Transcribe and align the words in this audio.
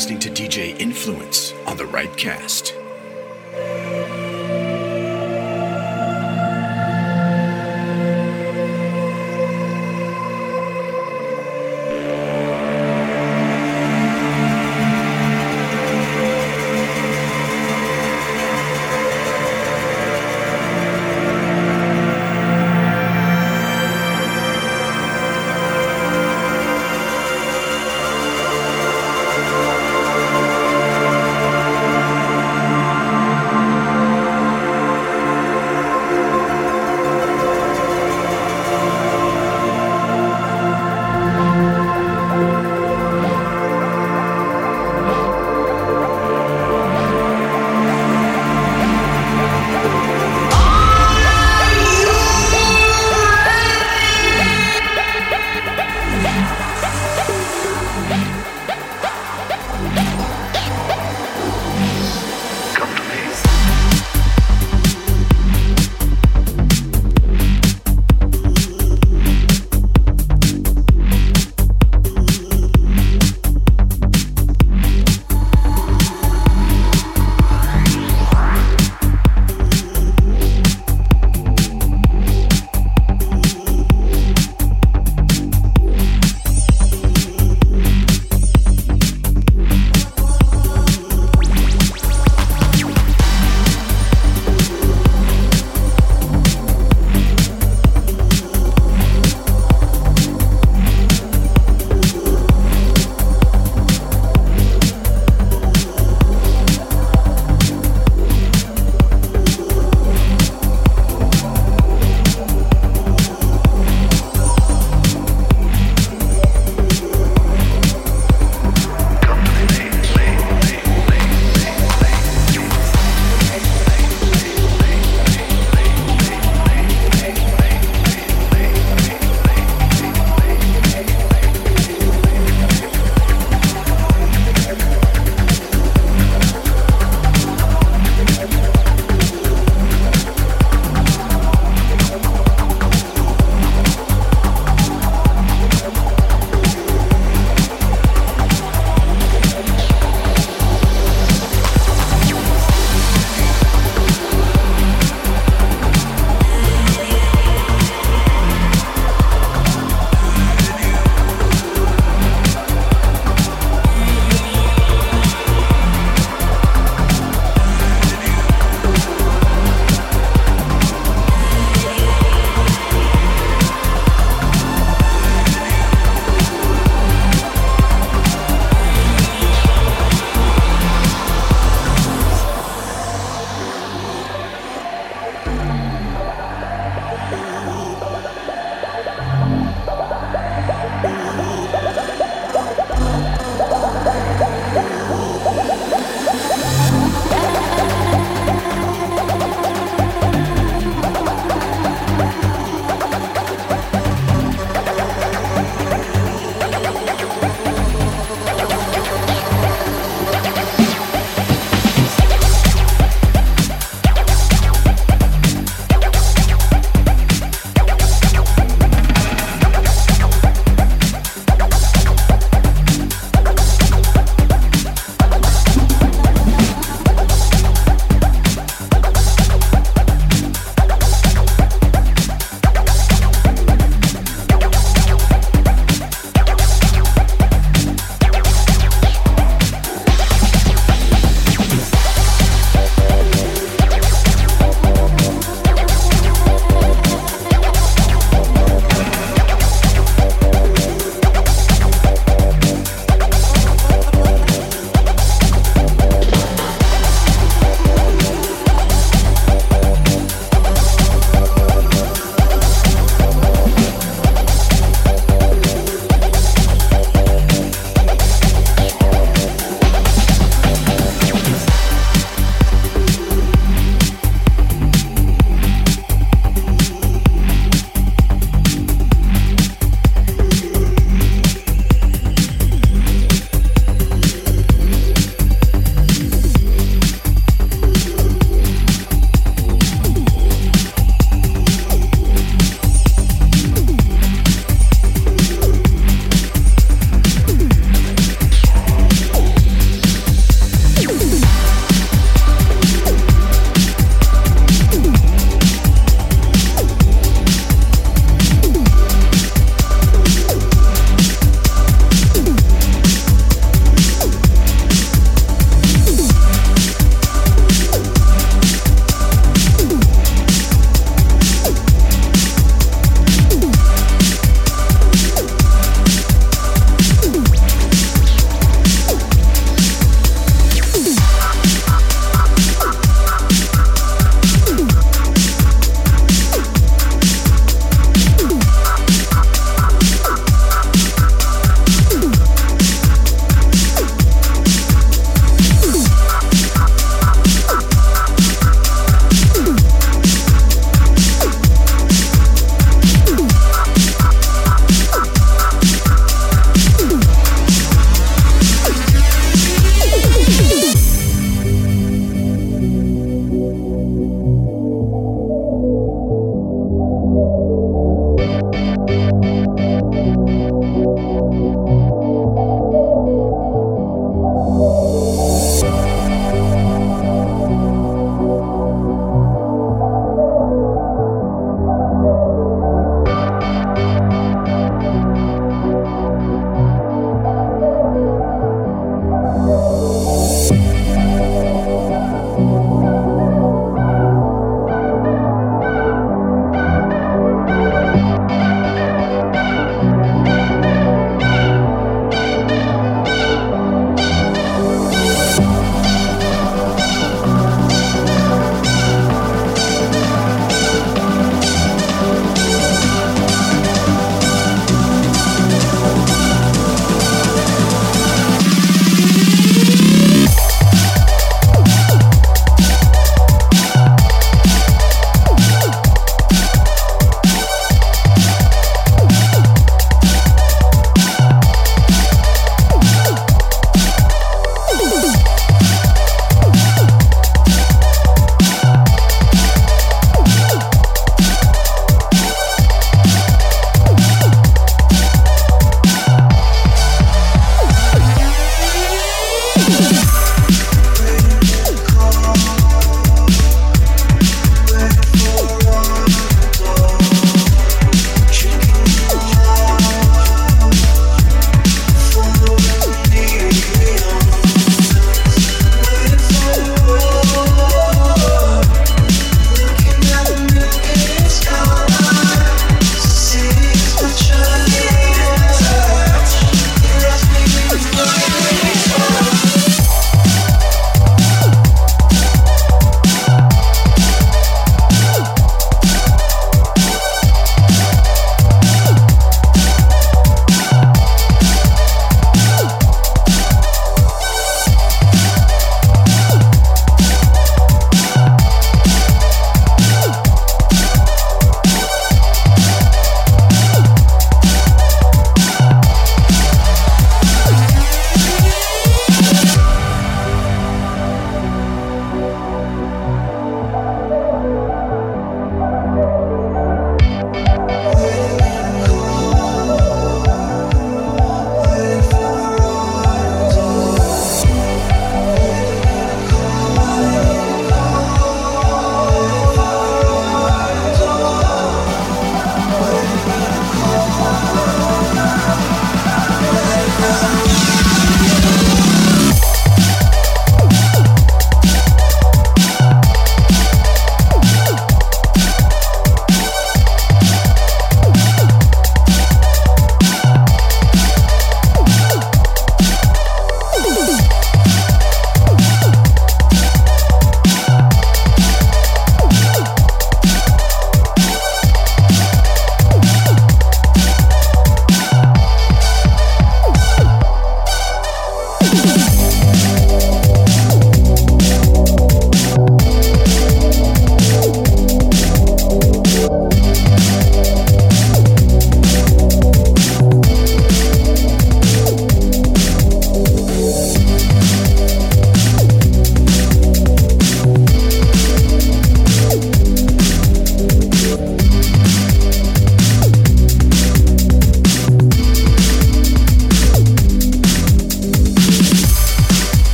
listening 0.00 0.18
to 0.18 0.30
DJ 0.30 0.80
Influence 0.80 1.52
on 1.66 1.76
the 1.76 1.84
RIPEcast. 1.84 2.79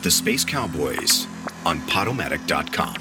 With 0.00 0.04
the 0.04 0.10
Space 0.10 0.46
Cowboys 0.46 1.26
on 1.66 1.78
Podomatic.com. 1.80 2.99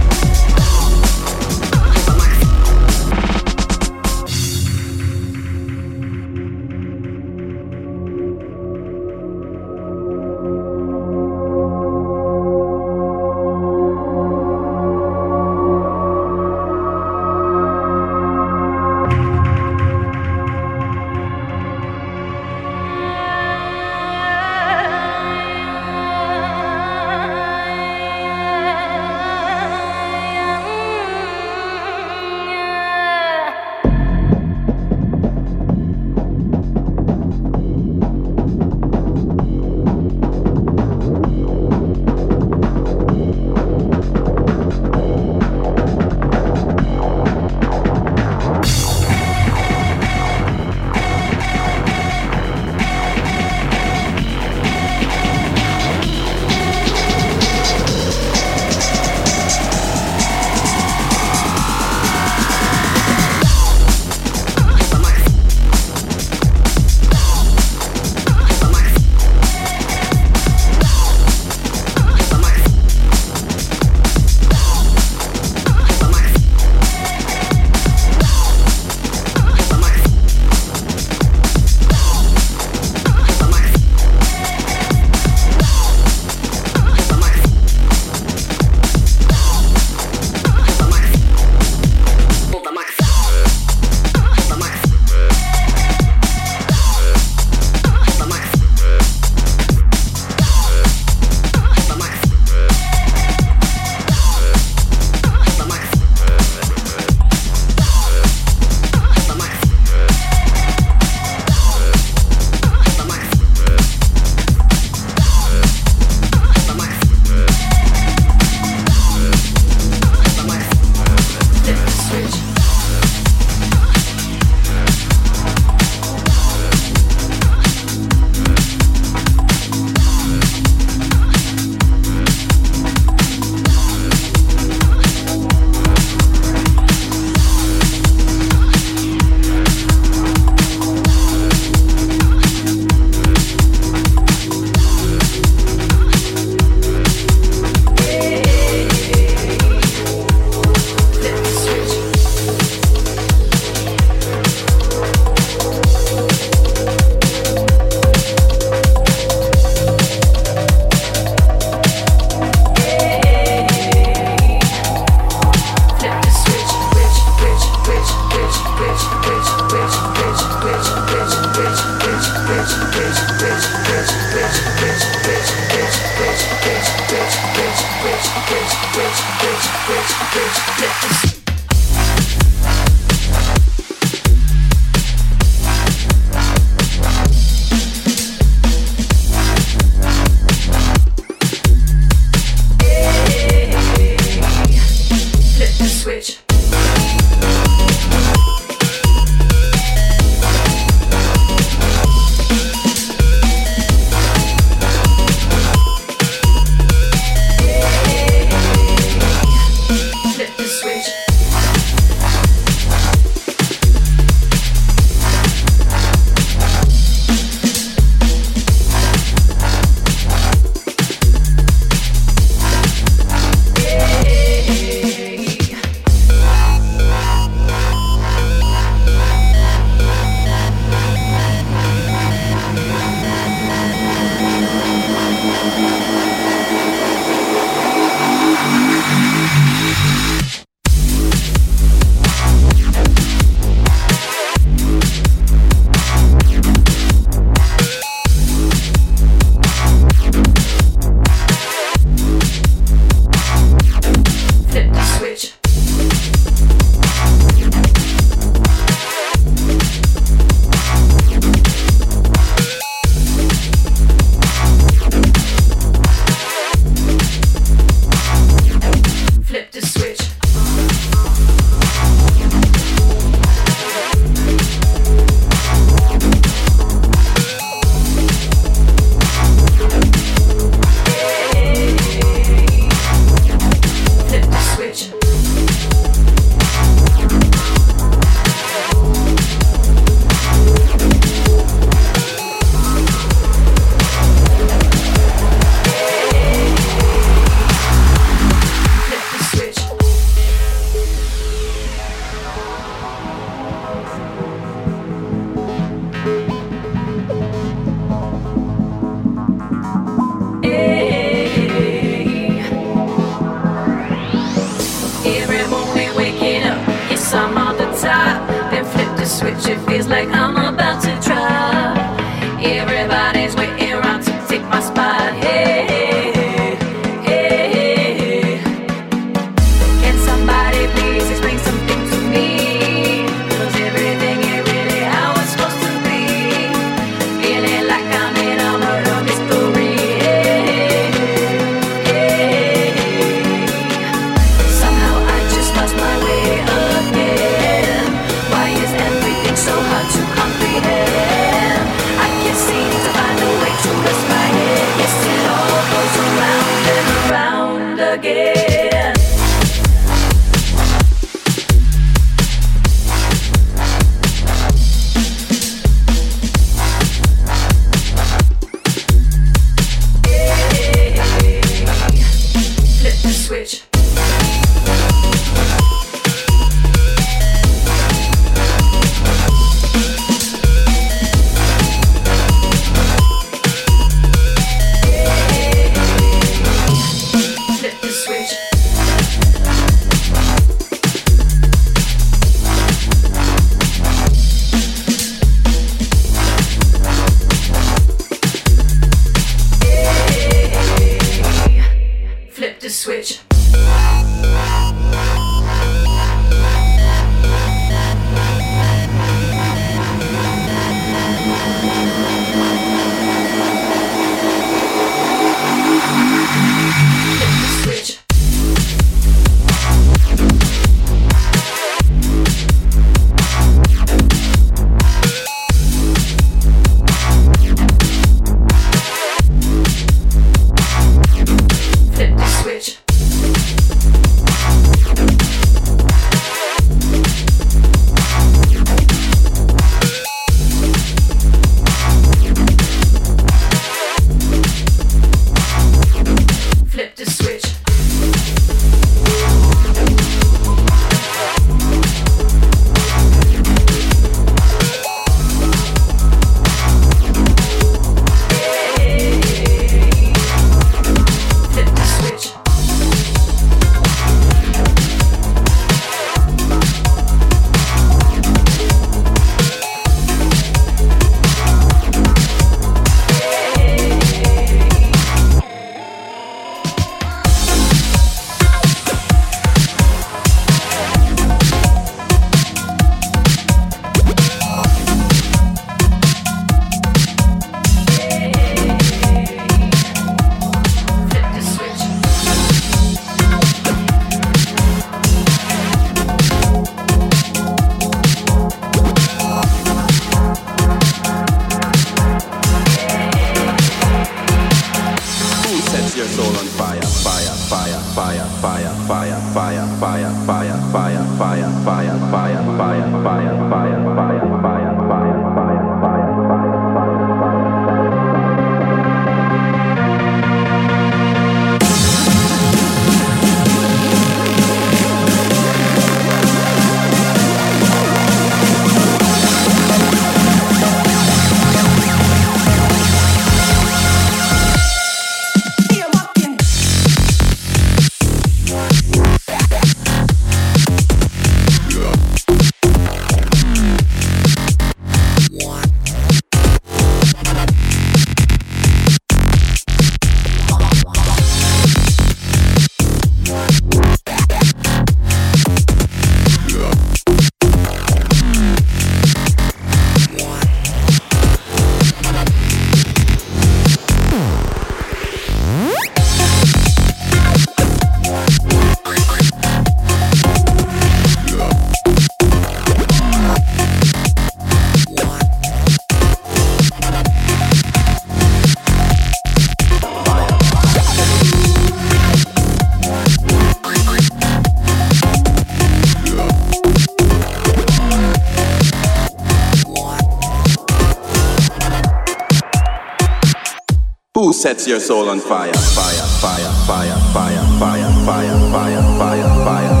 sets 594.61 594.85
your 594.85 594.99
soul 594.99 595.27
on 595.27 595.39
fire, 595.39 595.73
fire, 595.73 596.23
fire, 596.39 596.71
fire, 596.85 597.17
fire, 597.33 597.79
fire, 597.79 598.11
fire, 598.23 598.61
fire, 598.71 599.01
fire, 599.17 599.65
fire, 599.65 600.00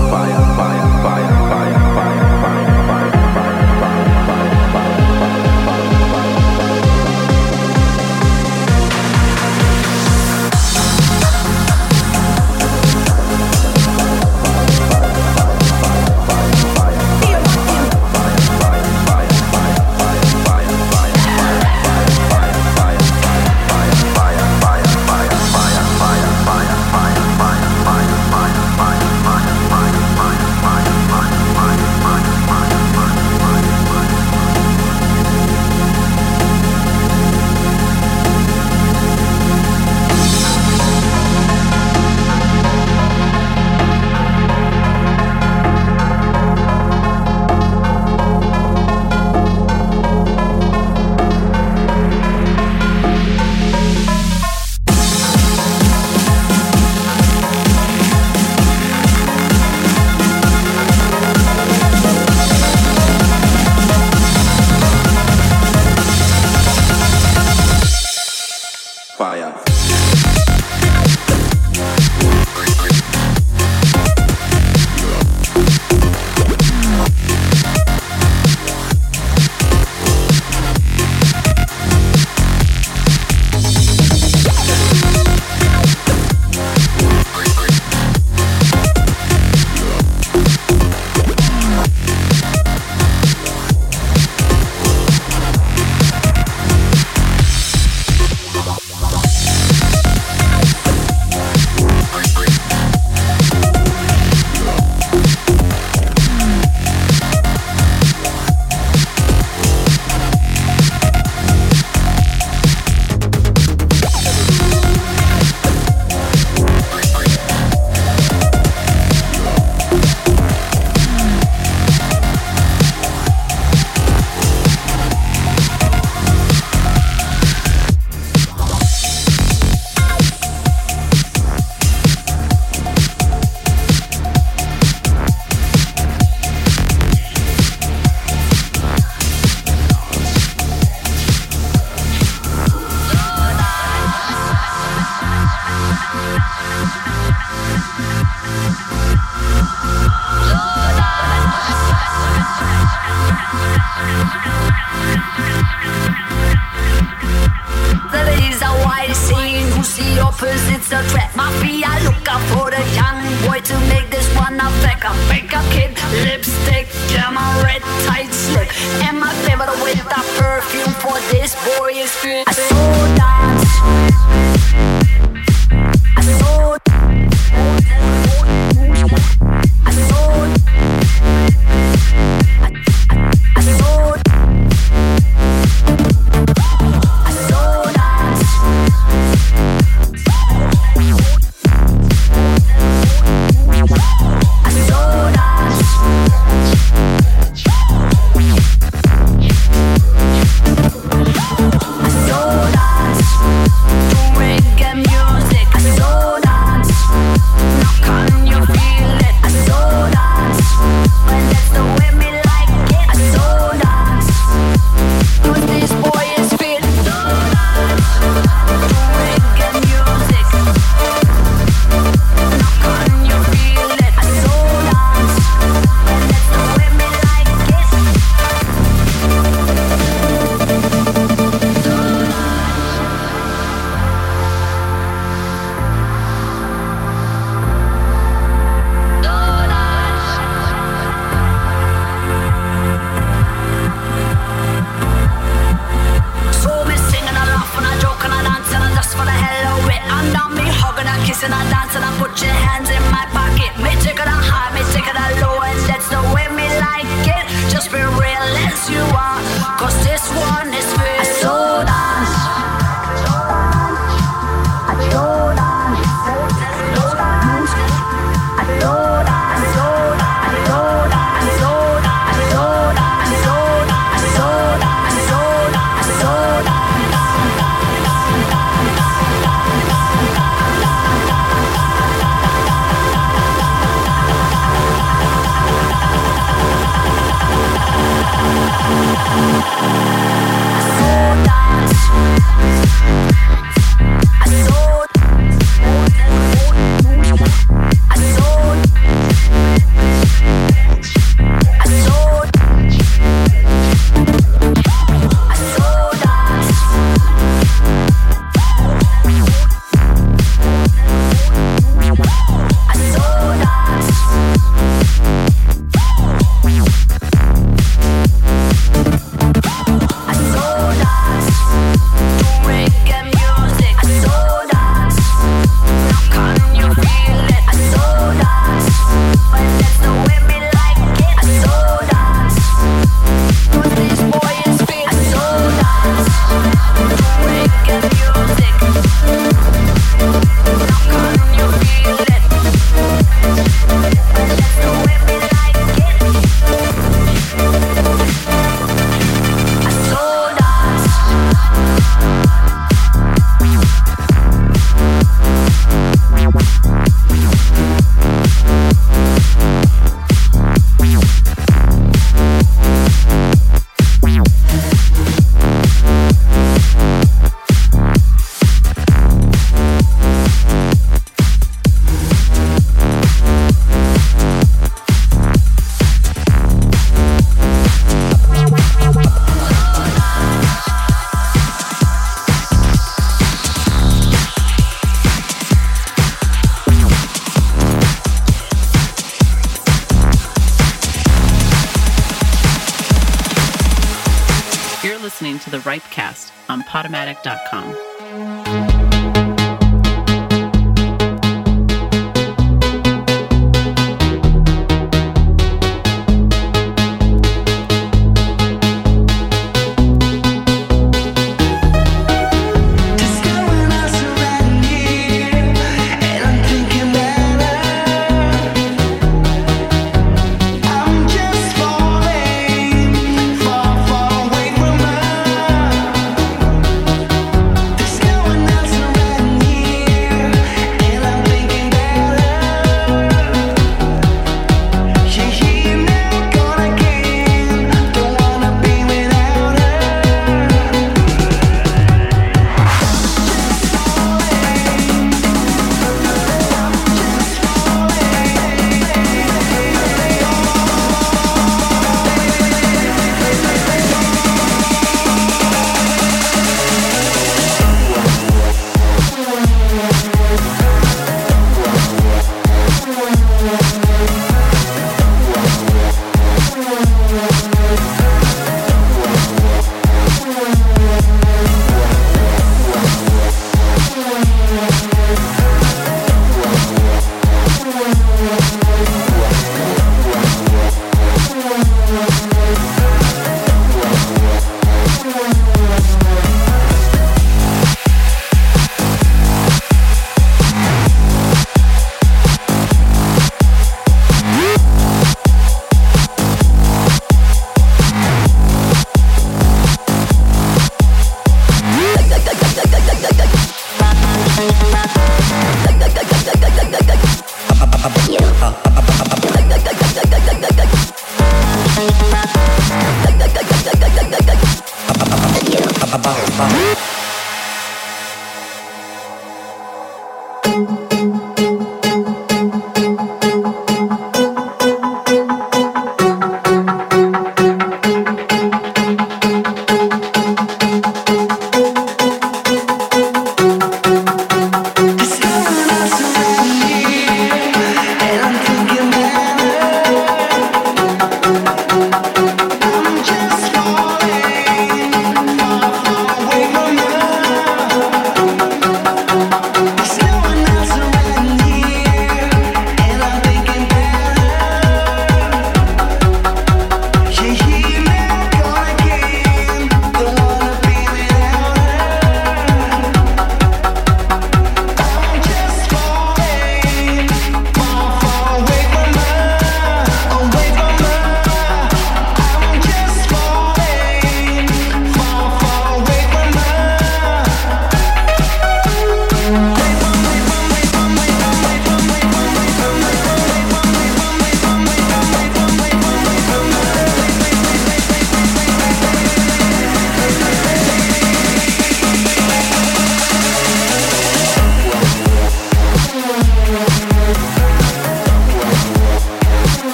Rocket 165.61 165.90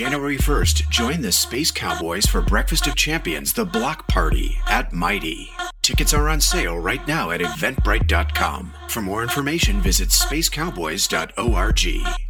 January 0.00 0.38
1st, 0.38 0.88
join 0.88 1.20
the 1.20 1.30
Space 1.30 1.70
Cowboys 1.70 2.24
for 2.24 2.40
Breakfast 2.40 2.86
of 2.86 2.94
Champions, 2.94 3.52
the 3.52 3.66
Block 3.66 4.08
Party 4.08 4.56
at 4.66 4.94
Mighty. 4.94 5.50
Tickets 5.82 6.14
are 6.14 6.30
on 6.30 6.40
sale 6.40 6.78
right 6.78 7.06
now 7.06 7.32
at 7.32 7.42
eventbrite.com. 7.42 8.72
For 8.88 9.02
more 9.02 9.22
information, 9.22 9.82
visit 9.82 10.08
spacecowboys.org. 10.08 12.29